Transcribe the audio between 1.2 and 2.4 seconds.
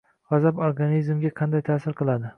qanday tasir qiladi?